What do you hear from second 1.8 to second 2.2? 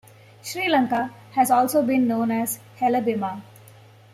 been